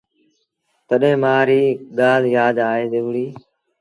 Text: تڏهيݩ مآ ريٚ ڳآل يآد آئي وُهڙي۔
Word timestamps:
تڏهيݩ 0.87 1.19
مآ 1.23 1.35
ريٚ 1.47 1.79
ڳآل 1.99 2.21
يآد 2.35 2.55
آئي 2.71 2.85
وُهڙي۔ 2.91 3.27